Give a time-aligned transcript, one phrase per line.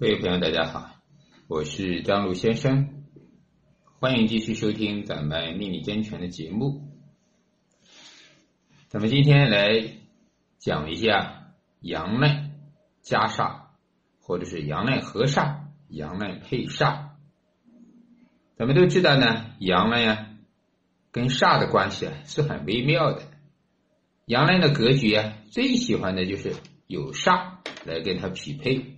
[0.00, 0.92] 各位朋友，大家好，
[1.46, 3.04] 我是张璐先生，
[3.98, 6.88] 欢迎继续收听咱们命理真诠的节目。
[8.88, 9.92] 咱们今天来
[10.58, 11.52] 讲一下
[11.82, 12.52] 阳刃
[13.02, 13.64] 加煞，
[14.22, 17.10] 或者是阳刃合煞、阳刃配煞。
[18.56, 20.30] 咱们都知道呢，阳刃呀
[21.12, 23.24] 跟煞的关系啊是很微妙的。
[24.24, 26.54] 阳刃的格局啊，最喜欢的就是
[26.86, 28.96] 有煞来跟它匹配。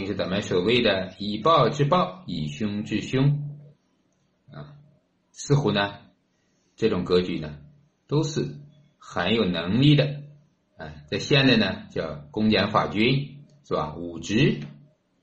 [0.00, 3.60] 就是咱们所谓的以暴制暴，以凶制凶，
[4.50, 4.72] 啊，
[5.32, 5.96] 似乎呢，
[6.76, 7.58] 这种格局呢，
[8.06, 8.56] 都是
[8.96, 10.22] 很有能力的，
[10.78, 13.94] 啊，在现在呢叫公检法军是吧？
[13.94, 14.60] 武职，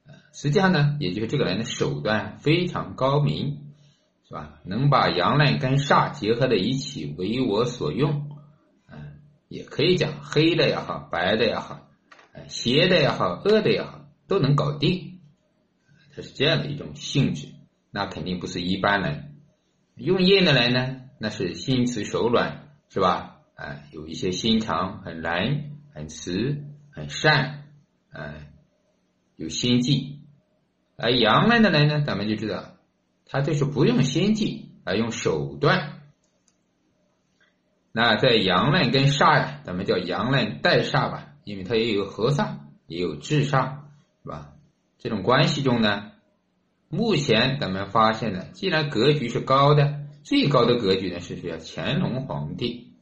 [0.05, 3.73] 啊，实际上呢，也就是这个人的手段非常高明，
[4.27, 4.59] 是吧？
[4.65, 8.29] 能把阳刃跟煞结合在一起，为我所用，
[8.85, 9.01] 啊，
[9.47, 11.89] 也可以讲黑的也好，白的也好，
[12.47, 13.98] 邪的也好，恶的也好。
[14.29, 15.19] 都能搞定，
[16.15, 17.49] 它是这样的一种性质，
[17.91, 19.35] 那肯定不是一般人。
[19.95, 23.41] 用印的人呢，那是心慈手软，是吧？
[23.55, 27.65] 啊，有一些心肠很仁、很慈、很善，
[28.11, 28.35] 啊，
[29.35, 30.21] 有心计。
[30.95, 32.77] 而阳刃的人呢，咱们就知道，
[33.25, 36.01] 他就是不用心计，而用手段。
[37.91, 43.79] 那在阳刃跟煞呀，咱们叫阳刃带煞吧，因为它也有合煞，也有制煞。
[44.29, 44.53] 吧？
[44.97, 46.11] 这种关系中呢，
[46.89, 51.57] 目前咱们发现呢，既然格局是高的，最高的格局呢是谁啊？
[51.61, 52.93] 乾隆皇帝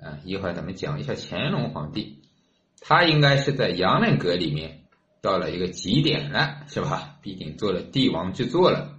[0.00, 0.18] 啊！
[0.24, 2.22] 一会儿咱们讲一下乾隆皇帝，
[2.80, 4.82] 他应该是在阳刃格里面
[5.22, 7.18] 到了一个极点了，是吧？
[7.22, 8.98] 毕竟做了帝王之作了。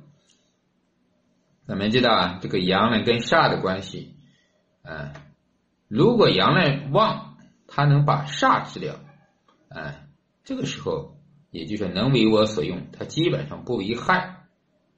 [1.67, 4.15] 咱们知道啊，这个阳刃跟煞的关系，
[4.81, 5.11] 啊，
[5.89, 8.95] 如果阳刃旺，他能把煞治掉，
[9.67, 10.05] 啊，
[10.45, 11.18] 这个时候。
[11.51, 14.45] 也就是能为我所用，它基本上不为害，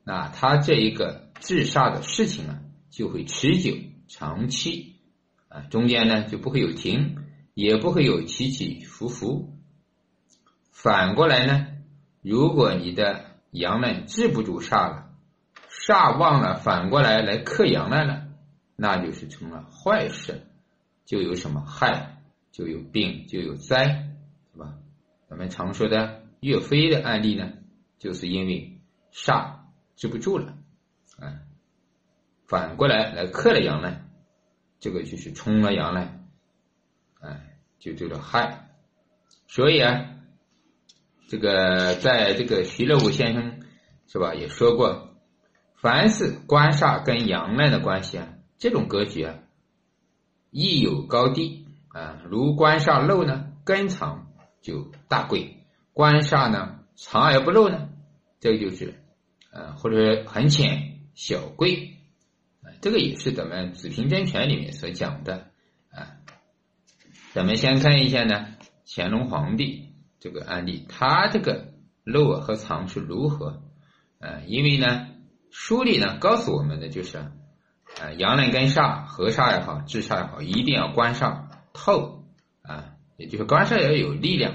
[0.03, 3.75] 那它这一个治煞的事情啊，就会持久
[4.07, 4.95] 长期，
[5.47, 7.17] 啊，中间呢就不会有停，
[7.53, 9.53] 也不会有起起伏伏。
[10.71, 11.67] 反过来呢，
[12.21, 15.09] 如果你的阳刃治不住煞了，
[15.69, 18.27] 煞旺了，反过来来克阳刃了，
[18.75, 20.47] 那就是成了坏事，
[21.05, 22.17] 就有什么害，
[22.51, 24.09] 就有病，就有灾，
[24.51, 24.73] 是吧？
[25.29, 26.20] 咱们常说的。
[26.41, 27.53] 岳飞的案例呢，
[27.99, 28.81] 就是因为
[29.13, 29.59] 煞
[29.95, 30.57] 治不住了，
[31.19, 31.41] 啊，
[32.47, 34.01] 反过来来克了阳呢，
[34.79, 36.27] 这个就是冲了阳刃，
[37.19, 38.69] 哎，就这个害。
[39.47, 40.15] 所以啊，
[41.27, 43.61] 这个在这个徐乐武先生
[44.07, 45.15] 是吧也说过，
[45.75, 49.35] 凡是官煞跟阳脉的关系啊，这种格局啊，
[50.49, 55.60] 亦有高低啊，如官煞漏呢，根长就大贵。
[55.93, 57.89] 官煞呢藏而不露呢，
[58.39, 59.03] 这个就是，
[59.51, 61.97] 呃，或者说很浅小贵，
[62.61, 65.47] 啊，这个也是咱们子平真诠里面所讲的，
[65.91, 66.17] 啊，
[67.33, 73.63] 咱们先看一下呢，乾隆皇帝这个案例，他这个漏和藏是如何？
[74.19, 75.07] 啊，因为呢，
[75.49, 82.23] 书里呢告诉我们的就是，啊，阳刃跟煞合煞也好，制煞也好，一定要官煞透，
[82.61, 84.53] 啊，也就是官煞要有力量。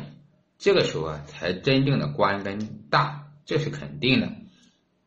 [0.59, 4.33] 这个时候啊，才真正的官根大，这是肯定的。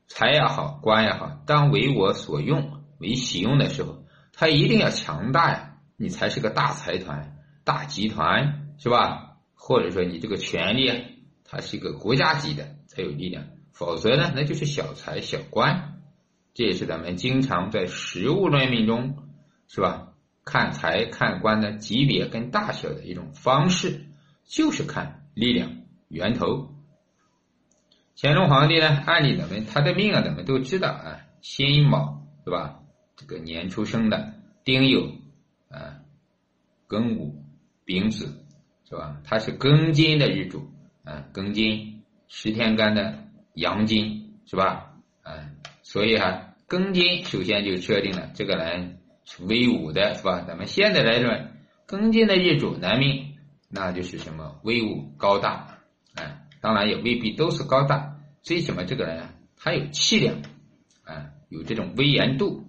[0.08, 9.38] 财也好，官也好，当为我所用、为喜用的时候，它一定要强大呀，你才是个大财团、大集团，是吧？
[9.56, 10.92] 或者说你这个权力，
[11.44, 16.02] 它是一个国家级的才有力量，否则呢，那就是小财小官。
[16.54, 19.18] 这也是咱们经常在实物论命中，
[19.68, 20.14] 是吧？
[20.46, 24.06] 看财看官的级别跟大小的一种方式，
[24.46, 25.18] 就是看。
[25.40, 25.72] 力量
[26.10, 26.68] 源头，
[28.18, 28.88] 乾隆皇帝呢？
[29.06, 32.82] 按理咱们他的命啊，咱们都知道啊，辛卯是吧？
[33.16, 34.34] 这个年出生的，
[34.66, 35.14] 丁酉
[35.70, 36.02] 啊，
[36.90, 37.42] 庚午
[37.86, 38.44] 丙子
[38.90, 39.22] 是吧？
[39.24, 40.70] 他是庚金的日主
[41.06, 44.92] 啊，庚金十天干的阳金是吧？
[45.24, 45.52] 啊，
[45.84, 50.42] 所以哈，庚金首先就确定了这个人是威武的，是吧？
[50.46, 51.32] 咱们现在来说，
[51.88, 53.29] 庚金的日主男命。
[53.70, 55.78] 那就是什么威武高大，
[56.16, 60.42] 哎，当然也未必都是高大，最起码这个人，他有气量，
[61.04, 62.66] 啊，有这种威严度。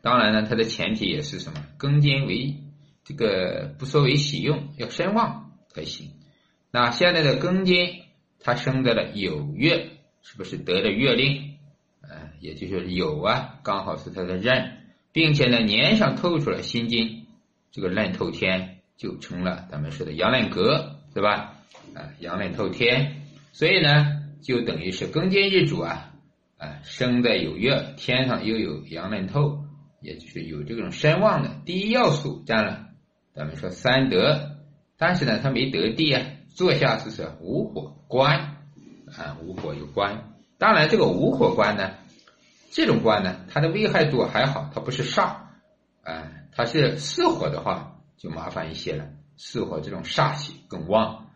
[0.00, 2.56] 当然呢，他的前提也是什么，庚金为
[3.04, 6.12] 这个不说为喜用，要身旺才行。
[6.70, 8.02] 那现在的庚金，
[8.40, 9.90] 他生在了酉月，
[10.22, 11.56] 是不是得了月令？
[12.02, 14.78] 哎，也就是酉啊，刚好是他的刃，
[15.12, 17.26] 并且呢，年上透出了辛金，
[17.70, 18.77] 这个刃透天。
[18.98, 21.54] 就成了咱们说的阳脸格，对吧？
[21.94, 23.22] 啊，阳刃透天，
[23.52, 26.12] 所以呢，就等于是庚金日主啊，
[26.58, 29.64] 啊，生在有月，天上又有阳刃透，
[30.02, 32.88] 也就是有这种身旺的第一要素占了。
[33.34, 34.56] 咱们说三德，
[34.96, 38.56] 但是呢，他没得地啊，坐下是是无火官
[39.16, 40.34] 啊，无火有官。
[40.58, 41.92] 当然，这个无火官呢，
[42.72, 45.36] 这种官呢，它的危害度还好，它不是煞，
[46.02, 49.06] 啊，它是四火的话就麻烦一些了。
[49.36, 51.26] 巳火这种煞气更旺，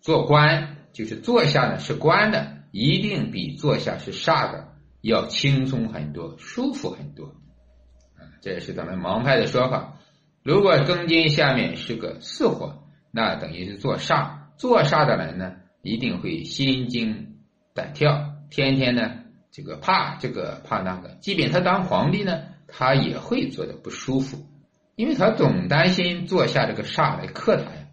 [0.00, 7.34] 做官就是坐下呢是官的，一定比坐下是煞的要轻松很多，舒服很多。
[8.40, 9.98] 这也是咱们盲派的说法。
[10.42, 17.36] 如果庚金下面是个巳火，那等于是做煞，做煞的人呢，一定会心惊
[17.72, 19.20] 胆跳，天天呢
[19.52, 24.44] 这个怕这个怕那个，即便他当皇帝呢，他也会做的不舒服。
[24.94, 27.88] 因为他总担心坐下这个煞来克他呀，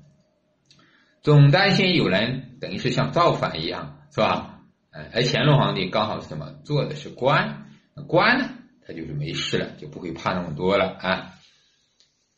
[1.21, 4.61] 总担心有人等于是像造反一样，是吧？
[4.91, 6.51] 哎，而乾隆皇帝刚好是什么？
[6.63, 7.65] 做的是官，
[8.07, 8.49] 官呢，
[8.85, 11.35] 他就是没事了，就不会怕那么多了啊。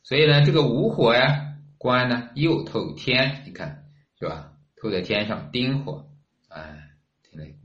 [0.04, 3.86] 所以呢，这个午火呀，官呢又透天，你看
[4.20, 4.52] 是吧？
[4.76, 6.08] 透在天上，丁火，
[6.50, 6.90] 哎，
[7.34, 7.56] 对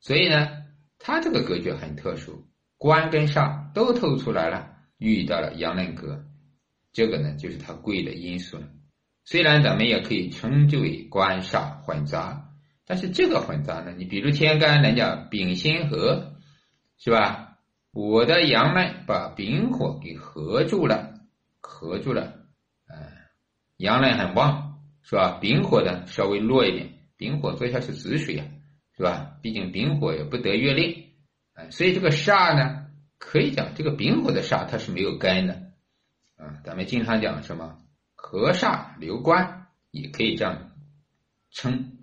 [0.00, 0.48] 所以呢，
[0.98, 2.46] 他这个格局很特殊，
[2.78, 4.75] 官跟煞都透出来了。
[4.98, 6.24] 遇到了阳刃格，
[6.92, 8.68] 这个呢就是它贵的因素了。
[9.24, 12.50] 虽然咱们也可以称之为官煞混杂，
[12.86, 16.36] 但是这个混杂呢，你比如天干人家丙辛合，
[16.96, 17.58] 是吧？
[17.92, 21.14] 我的阳刃把丙火给合住了，
[21.60, 22.46] 合住了，
[22.86, 22.96] 哎，
[23.78, 25.38] 阳刃很旺，是吧？
[25.40, 28.46] 丙火呢稍微弱一点，丙火坐下是子水啊，
[28.96, 29.36] 是吧？
[29.42, 31.04] 毕竟丙火也不得月令，
[31.54, 32.85] 哎，所以这个煞呢。
[33.18, 35.54] 可以讲，这个丙火的煞它是没有根的，
[36.36, 37.78] 啊，咱们经常讲什么
[38.14, 40.70] 合煞留官，也可以这样
[41.50, 41.98] 称，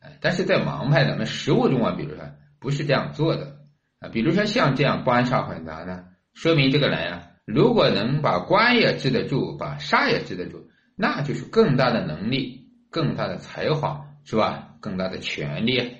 [0.00, 2.24] 哎，但是在盲派咱们实务中啊，比如说
[2.60, 3.56] 不是这样做的
[3.98, 6.04] 啊，比如说像这样官煞混杂呢，
[6.34, 14.76] 说明这个人啊，如果能把官也治得住，把煞也治得住，那就是更大的能力，更大的才华，是吧？
[14.80, 15.96] 更大的权力，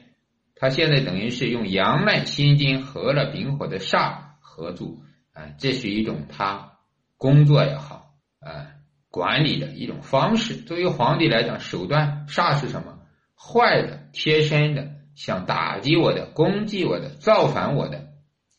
[0.55, 4.28] 他现在等于是用阳脉心经合了丙火的煞。
[4.59, 4.97] 合作
[5.33, 6.73] 啊，这是一种他
[7.17, 8.75] 工作也好啊，
[9.09, 10.57] 管理的一种方式。
[10.57, 12.99] 作为皇帝来讲，手段煞是什么？
[13.37, 18.09] 坏的、贴身的，想打击我的、攻击我的、造反我的，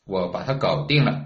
[0.05, 1.25] 我把它搞定了。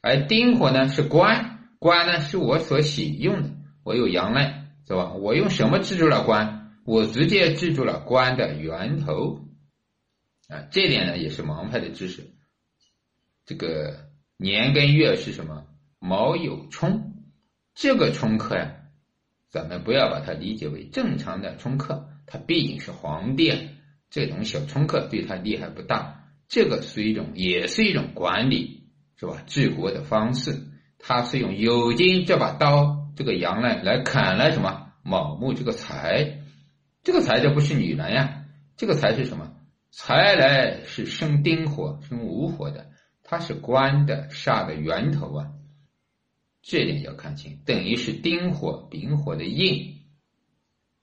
[0.00, 3.50] 而丁火呢，是官，官呢是我所喜用的，
[3.82, 5.12] 我有阳刃，是吧？
[5.14, 6.70] 我用什么制住了官？
[6.86, 9.40] 我直接制住了官的源头
[10.48, 12.30] 啊，这点呢也是盲派的知识。
[13.44, 15.66] 这个年跟月是什么？
[15.98, 17.14] 卯酉冲，
[17.74, 18.72] 这个冲克呀，
[19.48, 23.52] 咱们不要把它理解为正常的冲克，它毕竟是皇帝，
[24.08, 26.16] 这种小冲克对他厉害不大。
[26.48, 29.42] 这个是一种，也是一种管理，是吧？
[29.46, 36.40] 治国的方式，他是用酉金这把刀，这个阳呢来砍了什么卯木这个财，
[37.02, 38.44] 这个财这不是女人呀，
[38.76, 39.54] 这个财是什么？
[39.90, 42.86] 财来是生丁火，生午火的。
[43.30, 45.52] 它是官的煞的源头啊，
[46.62, 47.60] 这点要看清。
[47.64, 50.00] 等于是丁火、丙火的印，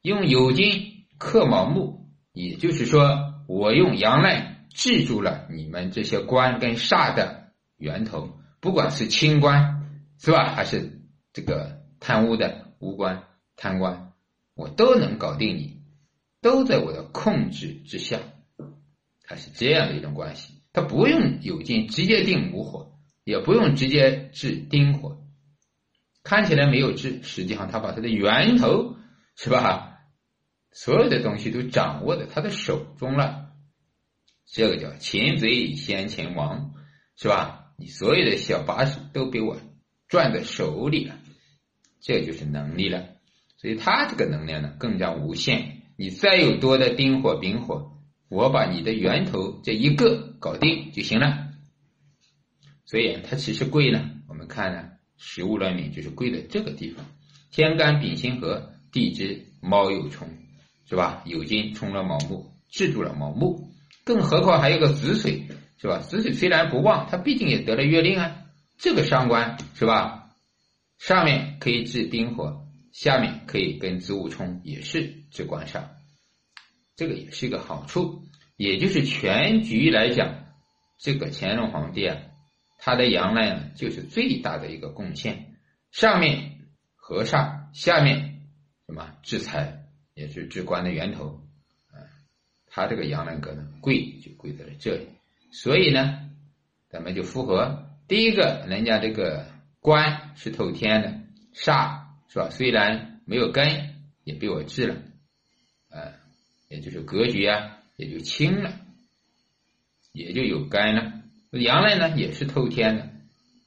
[0.02, 11.00] 用酉金克卯木，也就是说，我用阳刃制住了你们这些官跟煞的源头，不管是清官是吧，还是
[11.32, 13.24] 这个贪污的无官
[13.56, 14.12] 贪官，
[14.54, 15.82] 我都能搞定你，
[16.42, 18.20] 都在我的控制之下，
[19.24, 20.57] 它是这样的一种关系。
[20.78, 22.92] 他不用酉金直接定午火，
[23.24, 25.18] 也不用直接治丁火，
[26.22, 28.96] 看起来没有治，实际上他把他的源头
[29.36, 29.98] 是吧？
[30.72, 33.54] 所有的东西都掌握在他的手中了，
[34.46, 36.76] 这个叫擒贼先擒王，
[37.16, 37.72] 是吧？
[37.80, 39.58] 你所有的小把手都被我
[40.08, 41.18] 攥在手里了，
[42.02, 43.16] 这就是能力了。
[43.58, 47.97] 所以他这个能量呢更加无限，你再有多的丁火、丙火。
[48.30, 51.48] 我把你的源头这一个搞定就行了，
[52.86, 54.12] 所以它其实贵呢。
[54.28, 57.06] 我们看呢，食物论命就是贵在这个地方。
[57.52, 60.28] 天干丙辛合，地支卯酉冲，
[60.88, 61.24] 是吧？
[61.26, 63.72] 酉金冲了卯木，制住了卯木。
[64.04, 65.48] 更何况还有个子水，
[65.80, 66.00] 是吧？
[66.00, 68.44] 子水虽然不旺，它毕竟也得了月令啊。
[68.78, 70.32] 这个伤官是吧？
[71.00, 75.97] 上面可以治丁火，下面可以跟子午冲，也是治官煞。
[76.98, 78.24] 这个也是一个好处，
[78.58, 80.46] 也就是全局来讲，
[80.98, 82.18] 这个乾隆皇帝啊，
[82.80, 85.56] 他的阳呢就是最大的一个贡献。
[85.92, 86.60] 上面
[86.96, 88.42] 和煞，下面
[88.88, 89.86] 什么制裁，
[90.16, 91.40] 也是治官的源头
[91.92, 92.02] 啊。
[92.66, 95.08] 它这个阳刃格呢贵就贵在了这里，
[95.52, 96.30] 所以呢，
[96.90, 99.46] 咱们就符合第一个，人家这个
[99.80, 101.22] 官是透天的
[101.54, 102.50] 煞是吧？
[102.50, 104.96] 虽然没有根，也被我治了，
[105.90, 106.14] 啊，
[106.68, 108.80] 也就是格局啊也就轻了，
[110.12, 111.24] 也就有干了。
[111.52, 113.04] 阳刃呢也是透天的，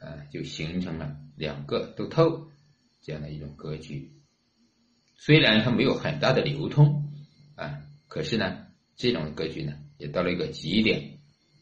[0.07, 2.49] 啊，就形成了两个都透
[3.01, 4.13] 这样的一种格局。
[5.17, 7.13] 虽然它没有很大的流通，
[7.57, 8.67] 啊，可是呢，
[8.97, 11.19] 这种格局呢也到了一个极点。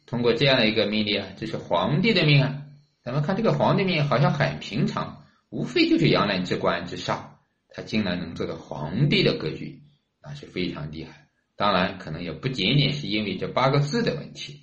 [0.07, 2.64] 通过这样的一个命令啊，这是皇帝的命啊。
[3.02, 7.38] 咱们看这个皇帝命好像很平常，无非就是阳刃之官之上，
[7.71, 9.83] 他竟然能做到皇帝的格局，
[10.23, 11.27] 那是非常厉害。
[11.59, 14.61] 当然，可能也不仅仅是因为这八个字的问题，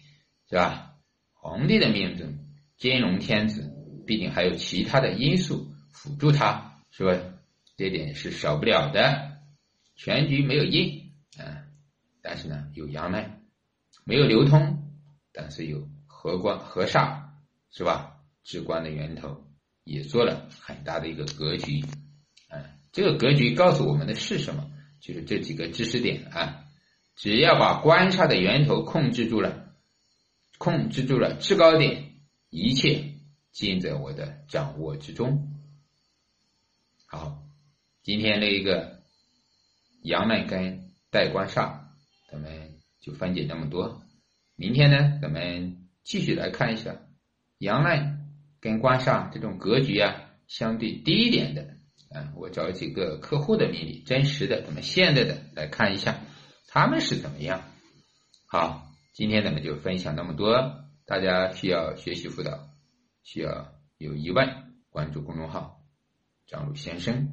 [0.50, 0.94] 是吧？
[1.34, 2.40] 皇帝的命中
[2.78, 3.70] 兼容天子，
[4.08, 7.20] 毕竟还有其他的因素辅助他，是吧？
[7.76, 9.42] 这点是少不了的，
[9.98, 11.68] 全局没有阴啊，
[12.22, 13.42] 但是呢有阳脉，
[14.06, 14.90] 没有流通，
[15.34, 17.26] 但是有合官合煞，
[17.72, 18.14] 是吧？
[18.46, 19.44] 至关的源头
[19.84, 21.84] 也做了很大的一个格局，
[22.48, 24.72] 啊，这个格局告诉我们的是什么？
[25.02, 26.65] 就是这几个知识点啊，
[27.16, 29.74] 只要把官煞的源头控制住了，
[30.58, 32.12] 控制住了制高点，
[32.50, 33.14] 一切
[33.52, 35.52] 尽在我的掌握之中。
[37.08, 37.42] 好。
[38.04, 39.02] 今天这一个
[40.04, 41.80] 阳脉跟带官煞，
[42.30, 44.04] 咱们就分解这么多。
[44.56, 46.98] 明天呢，咱们继续来看一下
[47.58, 48.20] 阳脉
[48.60, 51.64] 跟官煞这种格局啊，相对低一点的
[52.12, 52.32] 啊。
[52.36, 56.22] 我找几个客户的命理，真实的，咱们现在的来看一下，
[56.76, 57.64] 他们是怎么样。
[58.48, 60.84] 好，今天咱们就分享那么多。
[61.06, 62.68] 大家需要学习辅导，
[63.24, 65.82] 需要有疑问，关注公众号
[66.46, 67.30] 张鲁先生。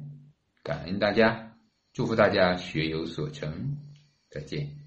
[0.63, 1.57] 感恩大家，
[1.91, 3.79] 祝福大家学有所成，
[4.29, 4.82] 再见。